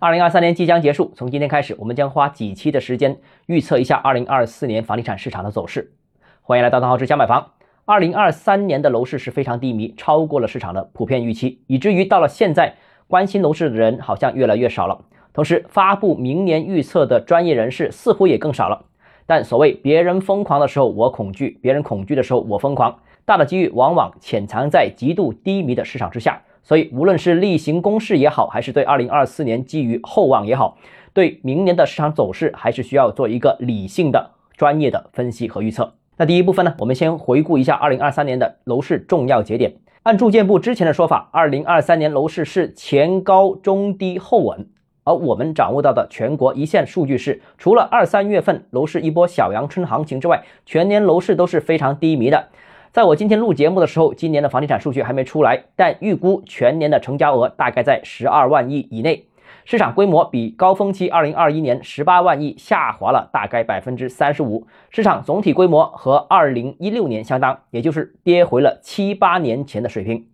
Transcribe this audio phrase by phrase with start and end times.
[0.00, 5.90] 二零二三年即将结束，从今天开始，我们将花几期的时间预测一下二零二四年房地产市场的走势。
[6.40, 7.44] 欢迎来到邓浩之家买房。
[7.84, 12.76] 二零二三年的楼市是非常低迷，超过了市场的普遍预期，以至于到了现在，
[13.08, 15.04] 关心楼市的人好像越来越少了。
[15.32, 18.84] 同时，发布明年预测的专业人士似乎也更少了。
[19.26, 26.40] 但所谓别人疯狂的时候我恐惧，别人恐惧的时候我疯狂，大的机遇往往潜藏在极度低迷的市场之下。
[26.68, 30.76] 所以，无论是例行公事也好，还是对二零二四年寄予厚望也好，
[31.14, 35.94] 对明年的市场走势，还是需要做一个理性的、专业的分析和预测。
[36.18, 39.76] 那第一部分呢，我们先回顾一下二零二三年的楼市重要节点。
[40.02, 44.68] 按住建部之前的说法，二零二三年楼市是前高中低后稳。
[45.04, 52.48] 而我们掌握到的全国一线数据是，除了二三月份楼市一波小阳春行情之外，全年楼市都是非常低迷的。
[52.90, 59.26] 在我今天录节目的时候，今年的房地产数据还没出来，但预估全年的成交额大概在十二万亿以内，
[59.66, 70.26] 市场规模比高峰期二零二一年十八万亿下滑了大概百分之三十五，市场总体规模和二零一六年相当，也就是跌回了七八年前的水平。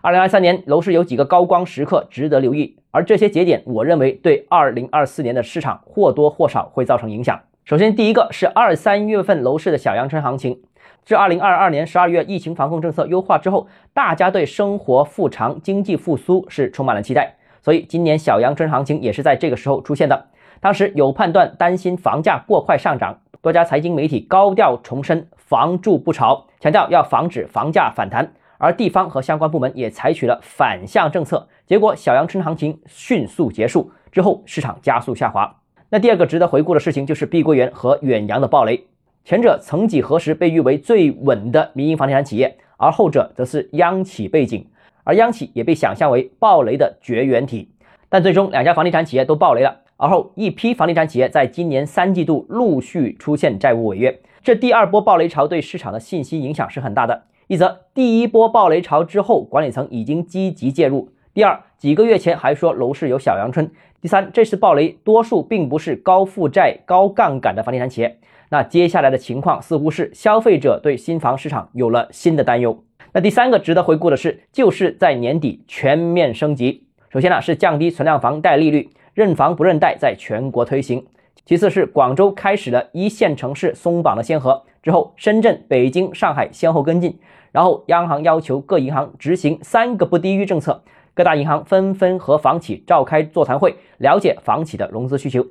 [0.00, 7.40] 二零二三年楼市有几个高光时刻值得留意，而这些节点，我认为对二零二四年的市场或多或少会造成影响。
[7.64, 10.58] 首先，第一个是二三月份楼市的小阳春行情。
[11.04, 20.26] 至二零二二年十二月疫情防控政策优化之后，大家对生活复常、经济复苏是充满了期待，所以今年小阳春行情也是在这个时候出现的。
[20.60, 31.48] 当时有判断担心房价过快上涨，多家财经媒体高调重申“房住不炒”，强调要防止房价反弹，而地方和相关部门也采取了反向政策。
[31.66, 35.56] 结果小阳春行情迅速结束之后，市场加速下滑。
[35.88, 38.86] 那第二个值得回顾的事情就是碧桂园和远洋的暴雷。
[39.24, 44.66] 前者曾几何时被誉为最稳的民营房地产企业，而后者则是央企背景，
[45.04, 47.68] 而央企也被想象为暴雷的绝缘体。
[48.08, 54.20] 但最终两家房地产企业都暴雷了，而后一批房地产企业在今年三季度陆续出现债务违约。
[54.42, 57.22] 这第二波暴雷潮对市场的信息影响是很大的。
[57.46, 63.66] 一则，第一波暴雷潮之后，管理层已经积极介入；第二，几个月前还说楼市有小阳春；
[64.00, 68.18] 第三，这次暴雷多数并不是高负债、高杠杆的房地产企业。
[68.52, 72.84] 那接下来的情况似乎是消费者对新房市场有了新的担忧。
[73.14, 76.86] 那第三个值得回顾的是，就是在年底全面升级。
[77.08, 81.00] 首先呢是降低存量房贷利率，认房不认贷在全国推行；
[81.46, 87.18] 其次是广州开始了一线城市松绑的先河，之后深圳、北京、上海先后跟进。
[87.52, 90.82] 然后央行要求各银行执行三个不低于政策，
[91.14, 95.46] 各大银行纷纷和房企召开座谈会，了解房企的融资需求。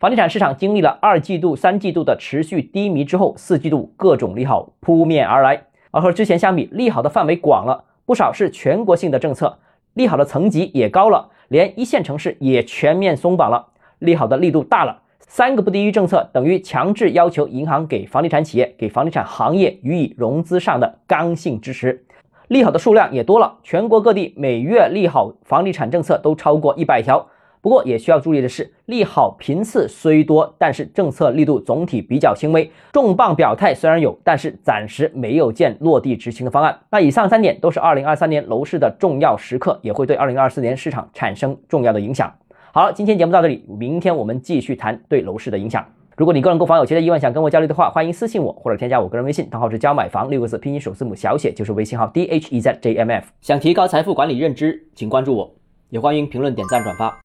[0.00, 5.62] 房地产市场经历了二季度、三季度的持续低迷之后，四季度各种利好扑面而来。
[5.92, 9.56] 而和之前相比，利好的范围广了不少，是全国性的政策，
[9.94, 13.68] 利好的层级也高了，连一线城市也全面松绑了，
[14.00, 15.02] 利好的力度大了。
[15.20, 22.04] 三个不低于政策等于强制要求银行给房地产企业、给房地产行业予以融资上的刚性支持，
[22.48, 27.28] 利好的数量也多了，全国各地每月利好房地产政策都超过一百条。
[27.64, 32.70] 不过也需要注意的是，利好频次虽多，但是政策力度总体比较轻微。
[32.92, 36.78] 重磅表态虽然有，但是暂时没有见落地执行的方案。
[36.90, 42.30] 那以上三点都是二零二三年楼市的重要时刻，也会对二零二四年市场产生重要的影响。
[42.70, 45.82] 好了，今天节目到这里，明天我们继续谈对楼市的影响。
[46.18, 53.24] 如果你个人购房有其他疑问，想跟我交流的话，欢迎私信我或者添加我个人微信，账号是教买房六个字拼音首字母小写就是微信号 d h e z j m f。
[53.40, 55.54] 想提高财富管理认知，请关注我，
[55.88, 57.16] 也欢迎评论、点赞、转发。